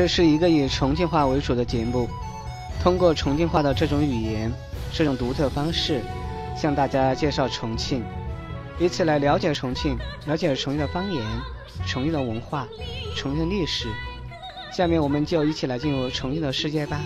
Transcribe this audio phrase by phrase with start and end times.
[0.00, 2.08] 这是一个以重庆话为主的节目，
[2.82, 4.50] 通过重庆话的这种语言、
[4.94, 6.00] 这种独特方式，
[6.56, 8.02] 向大家介绍重庆，
[8.78, 11.22] 以此来了解重庆，了解重庆的方言、
[11.86, 12.66] 重庆的文化、
[13.14, 13.88] 重庆的历史。
[14.72, 17.02] 下面我们就一起来进入重庆的世界吧。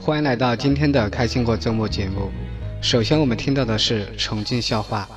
[0.00, 2.32] 欢迎来到今天的开心过周末节目。
[2.82, 5.08] 首先我们听到的是重庆笑话，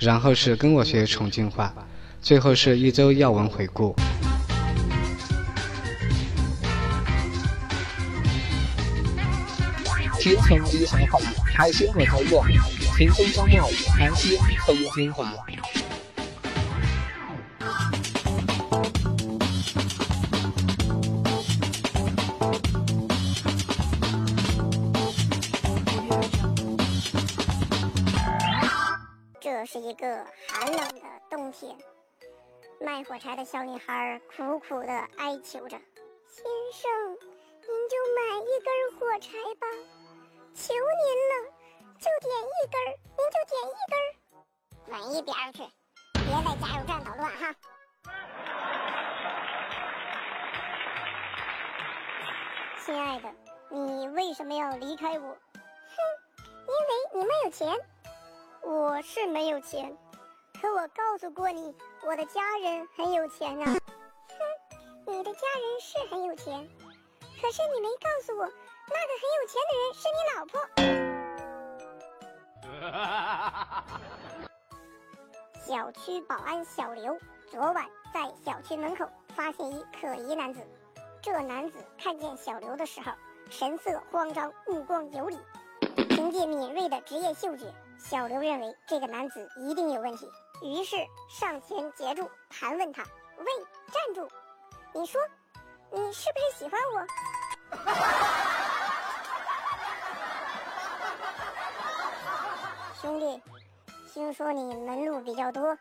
[0.00, 1.72] 然后是跟我学重庆话。
[2.22, 3.94] 最后是一周要闻回顾。
[10.20, 12.44] 听重庆笑话，开心过周末，
[12.96, 15.34] 轻松周末，开心重庆话。
[29.40, 31.00] 这是一个寒冷的
[31.30, 31.74] 冬天。
[32.82, 35.78] 卖火柴的小女孩苦苦的哀求着
[36.24, 36.42] ：“先
[36.72, 39.66] 生，您就买一根火柴吧，
[40.54, 41.52] 求您了，
[41.98, 44.00] 就点一根，您就点一根。”
[44.88, 45.62] 滚一边去，
[46.14, 47.54] 别在加油站捣乱哈！
[52.82, 53.30] 亲爱的，
[53.68, 55.28] 你为什么要离开我？
[55.28, 55.98] 哼，
[56.66, 57.78] 因为你没有钱。
[58.62, 59.94] 我是没有钱。
[60.60, 63.64] 可我告诉过你，我的家人很有钱啊！
[63.64, 63.74] 哼，
[65.06, 66.68] 你的家人是很有钱，
[67.40, 70.60] 可是你没告诉我，那个很有钱的人是你老婆。
[75.64, 77.18] 小区保安小刘
[77.50, 80.60] 昨晚在小区门口发现一可疑男子，
[81.22, 83.12] 这男子看见小刘的时候，
[83.48, 85.38] 神色慌张，目光游离。
[86.10, 90.28] 凭借敏锐的职业嗅觉，小刘认为这个男子一定有问题。
[90.62, 90.96] 于是
[91.28, 93.02] 上前截住，盘问他
[93.38, 93.46] ：“喂，
[93.90, 94.28] 站住！
[94.92, 95.18] 你说，
[95.90, 97.00] 你是不是喜欢我？”
[103.00, 103.42] 兄弟，
[104.12, 105.78] 听说你门路比较多，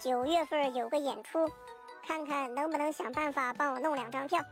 [0.00, 1.48] 九月份有个演出，
[2.04, 4.42] 看看能不能想办法帮我弄两张票，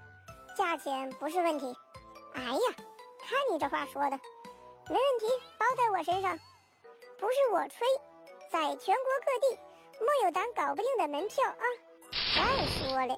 [0.57, 1.77] 价钱不是问题。
[2.35, 2.61] 哎呀，
[3.19, 4.17] 看你这话说的，
[4.89, 5.27] 没问题，
[5.59, 6.39] 包在我身上，
[7.19, 7.85] 不是我吹。
[8.51, 9.59] 在全国各地，
[10.01, 11.65] 没有咱搞不定的门票啊！
[12.35, 13.17] 再说了，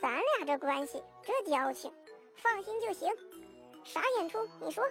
[0.00, 1.92] 咱俩这关系，这交情，
[2.36, 3.12] 放心就行。
[3.84, 4.48] 啥演出？
[4.58, 4.82] 你说，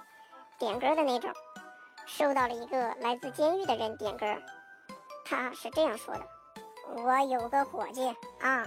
[0.57, 1.33] 点歌的那种，
[2.07, 4.25] 收到了一个来自监狱的人点歌，
[5.25, 6.25] 他是这样说的
[6.95, 8.07] ：“我有个伙计
[8.41, 8.65] 啊。”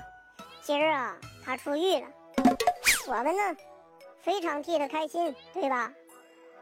[0.68, 2.08] 今儿啊，他出狱了，
[3.08, 3.56] 我们呢，
[4.20, 5.94] 非常替他开心，对吧？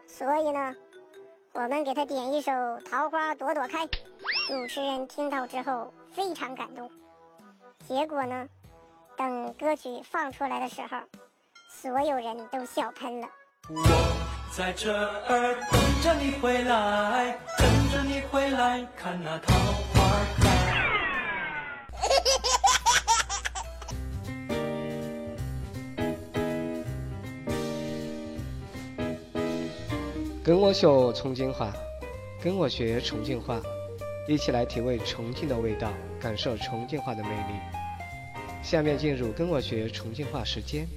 [0.06, 0.76] 所以呢，
[1.54, 2.52] 我们给他点一首
[2.88, 3.88] 《桃花朵朵开》。
[4.48, 6.88] 主持人听到之后非常感动。
[7.88, 8.48] 结果呢，
[9.18, 11.00] 等歌曲放出来的时候，
[11.68, 13.28] 所有人都笑喷了。
[13.70, 13.82] 我
[14.56, 19.95] 在这儿等着你回来，等着你回来看那桃花
[30.46, 31.74] 跟我学重庆话，
[32.40, 33.60] 跟我学重庆话，
[34.28, 37.60] 一起来体味重庆的味道，感受重庆话的魅力。
[38.62, 40.88] 下面进入跟我学重庆话时间。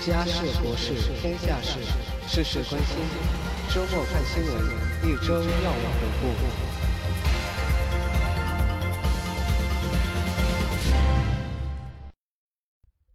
[0.00, 1.78] 家事国事天下事，
[2.26, 3.53] 事事关心。
[3.74, 4.54] 周末看新闻，
[5.02, 6.26] 一周要闻回顾。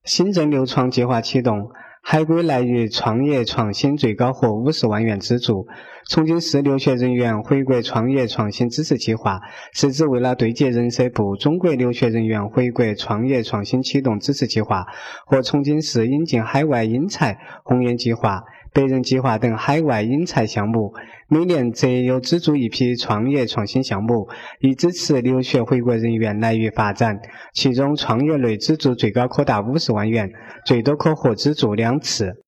[0.04, 1.72] 新政六创计划启动。
[2.02, 5.68] 海归来渝创业创新最高获五十万元资助。
[6.10, 9.42] 重庆市留学人员回国创业创新支持计划
[9.74, 14.88] 是指为了对接人社部中国留学人员回国创业创新启动支持计划
[15.26, 18.44] 和重庆市引进海外英才红岩计划。
[18.72, 20.94] 百人计划等海外引才项目，
[21.28, 24.30] 每年择优资助一批创业创新项目，
[24.60, 27.20] 以支持留学回国人员来渝发展。
[27.54, 30.32] 其中，创业类资助最高可达五十万元，
[30.66, 32.44] 最多可获资助两次。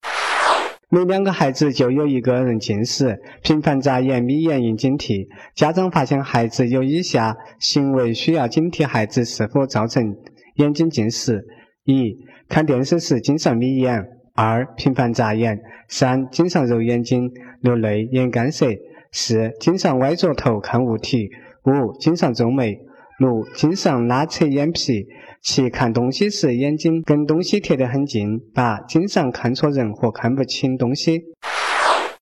[0.88, 5.26] 每两个孩子就有一个人近视，频繁眨眼、眯眼应警惕。
[5.54, 10.14] 家长发现孩子有以下行为，需要警惕孩子是否造成
[10.56, 11.44] 眼睛近视：
[11.84, 12.14] 一、
[12.48, 14.04] 看电视时经常眯眼。
[14.34, 15.58] 二、频繁眨眼；
[15.88, 17.30] 三、经常揉眼睛、
[17.60, 18.66] 流泪、眼干涩；
[19.10, 21.28] 四、经常歪着头看物体；
[21.64, 22.78] 五、经常皱眉；
[23.18, 25.06] 六、经常拉扯眼皮；
[25.42, 31.24] 七、看东西时眼睛跟东西贴得很近；八、经常看错人或看不清东西。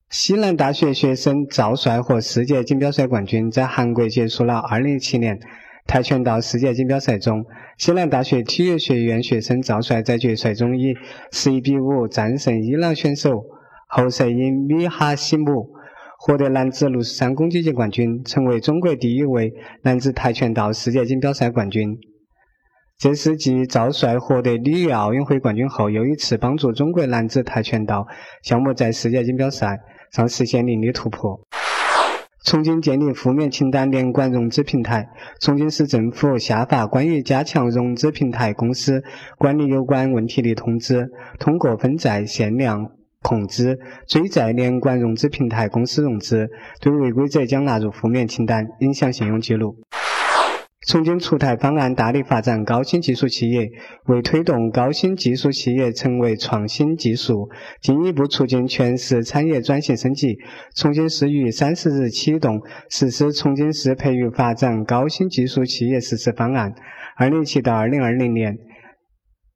[0.09, 5.39] 西南大学学生赵帅和世界锦标赛冠军在韩国结束了2017年。
[5.91, 7.45] 跆拳道世界锦标赛中，
[7.77, 10.95] 西南大学体育学院学生赵帅在决赛中以
[11.33, 13.43] 十一比五战胜伊朗选手
[13.89, 15.69] 侯赛因米哈西姆，
[16.17, 19.53] 获得男子六十三公斤级冠军，成为中国第一位
[19.83, 21.99] 男子跆拳道世界锦标赛冠军。
[22.97, 28.07] 这是继赵帅获得里约奥运会冠军后，又一次帮助中国男子跆拳道
[28.45, 29.81] 项目在世界锦标赛
[30.13, 31.41] 上实现零的突破。
[32.45, 35.09] 重庆建立负面清单连管融资平台。
[35.41, 39.03] 重庆市政府下发关于加强融资平台公司
[39.37, 42.93] 管理有关问题的通知，通过分债限量
[43.23, 46.49] 控制、追债连管融资平台公司融资，
[46.81, 49.77] 对违规者将纳入负面清单，影响信用记录。
[50.91, 53.71] 重庆出台方案，大力发展高新技术企业，
[54.07, 57.49] 为推动高新技术企业成为创新技术，
[57.81, 60.37] 进一步促进全市产业转型升级。
[60.75, 66.75] 重庆市于三十日启动实施《重庆市培育发展高新技术企业实施方案
[67.17, 68.55] （二零一七到二零二零年）》，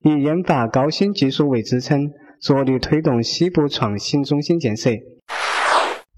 [0.09, 4.91] 以研发高新技术为支撑，着力推动西部创新中心建设。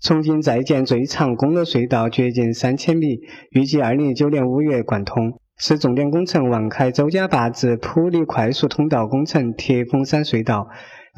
[0.06, 3.18] 重庆在建最长公路隧道，掘进三千米，
[3.50, 5.40] 预计二零一九年五月贯通。
[5.58, 10.68] 是重点工程万开周家坝至普利快速通道工程铁峰山隧道，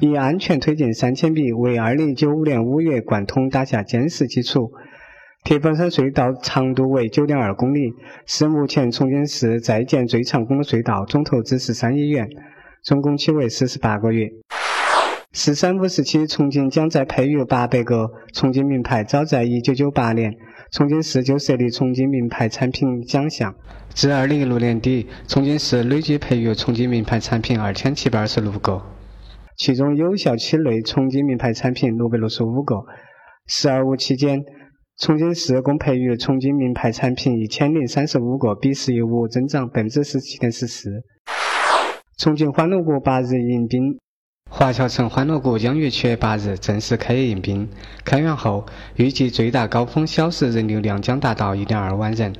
[0.00, 4.72] 以安全推进三千米，为二零一九年五月贯通打下坚实基础。
[5.44, 7.92] 铁峰山隧道长度为九点二公里，
[8.24, 12.26] 是目前重庆市在建最长公路隧道，总投资十三亿元，
[12.82, 14.30] 总工期为四十八个月。
[15.32, 19.04] “十三五”时期，重庆将在培育八百个重庆名牌。
[19.04, 20.34] 早在一九九八年，
[20.72, 23.54] 重庆市就设立重庆名牌产品奖项。
[23.94, 28.82] 至二零一六年底，重庆市累计培育重庆名牌产品二千七百二十六个，
[29.56, 32.76] 其中有效期内重庆名牌产品六百六十五个。
[33.46, 34.42] “十二五”期间，
[34.96, 40.90] 重庆市共培育重庆名牌产品一千零三十五个，比“十一五”增长百分之十七点十四。
[42.16, 43.98] 重庆欢乐谷八日迎宾。
[44.50, 47.68] 华侨城欢乐谷将于七月八日正式开业迎宾。
[48.04, 48.64] 开园后，
[48.96, 52.32] 预计最大高峰小时人流量将达到一点二万人。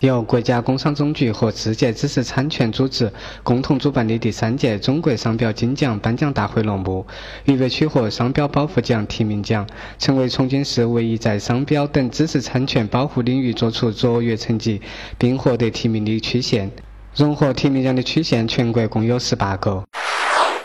[0.00, 3.12] 由国家工商总局和世界知识产权组织
[3.42, 7.06] 共同主办的第三届中国商标金奖颁奖大会落幕，
[7.44, 9.66] 渝北区获商标保护奖提名奖，
[9.98, 14.80] 成为重庆市唯一在商标等知识产权保护领域作出卓越成绩
[15.18, 16.70] 并获得提名的区县。
[17.14, 19.84] 荣获提名奖的区县全国共有十八个。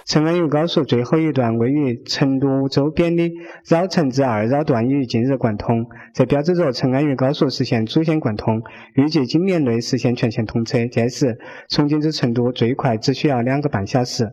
[0.05, 3.31] 成安渝高速最后一段位于成都周边的
[3.67, 8.61] 绕城至二绕段于近日贯通，这标志着成安渝高速实现主线贯通，
[8.93, 10.85] 预计今年内实现全线通车。
[10.85, 14.29] 届时，重庆至成都最快只需要两个半小时。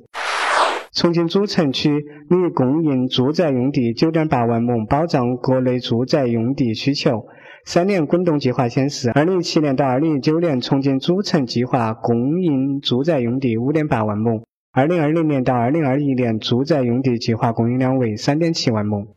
[0.93, 7.25] 重庆主城区拟供应住宅用地九点八万亩，保障国内住宅用地需求。
[7.65, 14.43] 三年滚动计划显示，二零一七年到二零一九年，重庆主城计划供应住宅用地五点八万亩。
[14.75, 19.15] 二零二零年到二零二一年，住宅用地计划供应量为三点七万亩。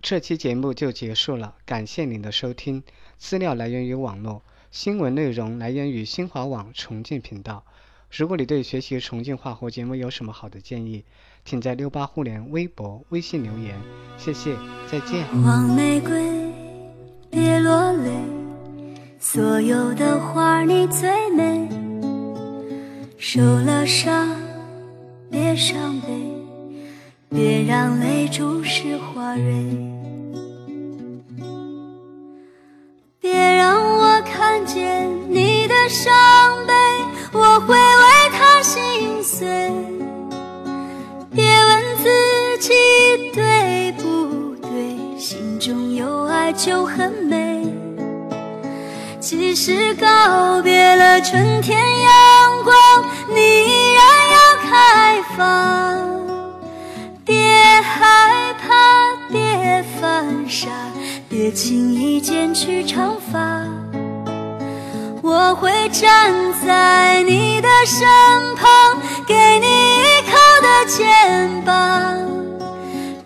[0.00, 2.84] 这期节目就结束了，感谢您的收听。
[3.18, 7.64] 资料来源于网络，新闻内容来源于新华网重庆频道。
[8.16, 11.04] 如果你对学习重庆话或节目有什么好的建议，
[11.44, 13.74] 请在六八互联微博、微信留言。
[14.16, 14.54] 谢谢，
[14.86, 15.26] 再见。
[15.42, 16.12] 黄玫瑰，
[17.28, 18.08] 别落泪，
[19.18, 21.68] 所有的花你最美，
[23.18, 24.43] 受了伤。
[25.34, 26.08] 别伤悲，
[27.28, 29.52] 别让泪珠湿花蕊，
[33.20, 36.12] 别让我看见你的伤
[36.68, 36.72] 悲，
[37.32, 39.44] 我会为他心碎。
[41.32, 42.72] 别问自己
[43.34, 47.66] 对不对，心中有爱就很美。
[49.18, 52.43] 即使告别了春天，要。
[55.34, 55.98] 开放。
[57.24, 57.34] 别
[57.82, 58.72] 害怕，
[59.28, 60.68] 别犯傻，
[61.28, 63.64] 别轻易剪去长发。
[65.22, 66.32] 我会站
[66.64, 68.06] 在你的身
[68.54, 68.68] 旁，
[69.26, 72.14] 给你依靠的肩膀。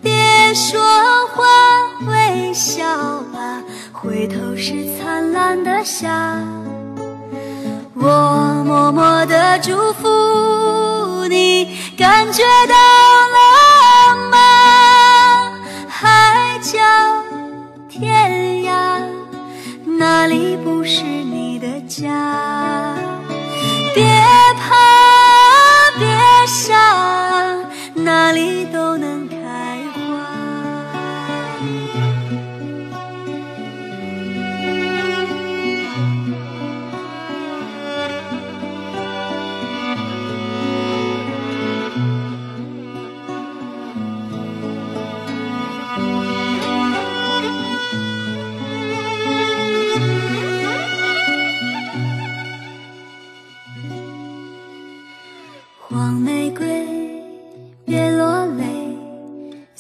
[0.01, 0.81] 别说
[1.35, 1.45] 话，
[2.07, 2.85] 微笑
[3.35, 3.63] 吧，
[3.93, 6.09] 回头是灿烂的霞。
[8.01, 12.75] 我默默的祝福你，感觉到
[13.35, 14.39] 了吗？
[15.89, 16.79] 海角
[17.89, 19.03] 天涯，
[19.99, 22.48] 哪里不是你的家？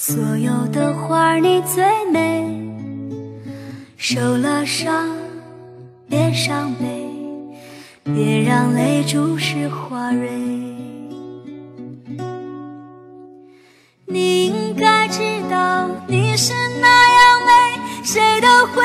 [0.00, 2.46] 所有的花儿你最美。
[3.96, 5.08] 受了伤，
[6.08, 7.04] 别伤悲，
[8.04, 10.30] 别让泪珠湿花蕊。
[14.06, 15.18] 你应该知
[15.50, 16.88] 道你是那
[17.18, 18.84] 样美，谁都会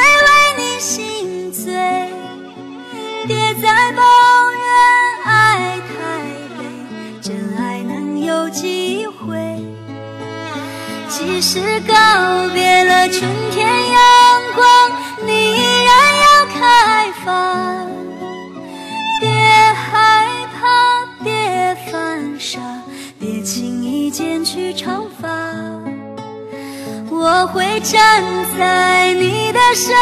[13.16, 14.92] 春天阳光，
[15.24, 17.88] 你依然要开放。
[19.22, 22.60] 别害怕，别犯傻，
[23.20, 25.30] 别轻易剪去长发。
[27.12, 28.24] 我会站
[28.58, 29.94] 在你的身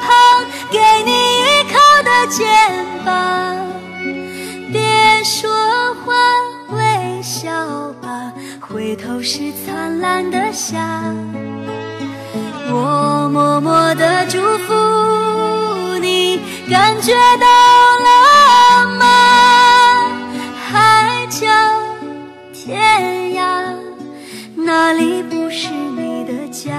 [0.00, 2.46] 旁，给你依靠的肩
[3.04, 3.58] 膀。
[4.72, 5.50] 别说
[6.02, 6.14] 话，
[6.70, 11.14] 微笑吧，回头是灿烂的夏。
[13.34, 16.38] 默默的祝福你，
[16.70, 17.46] 感觉到
[18.06, 19.04] 了吗？
[20.70, 21.48] 海角
[22.52, 23.74] 天涯，
[24.54, 26.70] 哪里不是你的家